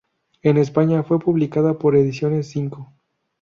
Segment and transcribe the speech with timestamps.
[0.41, 2.91] En España fue publicada por Ediciones Zinco.